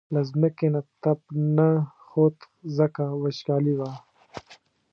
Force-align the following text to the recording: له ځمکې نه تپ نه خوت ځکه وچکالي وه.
له 0.13 0.21
ځمکې 0.29 0.67
نه 0.73 0.81
تپ 1.01 1.21
نه 1.55 1.67
خوت 2.07 2.37
ځکه 2.77 3.03
وچکالي 3.21 3.73
وه. 3.79 3.91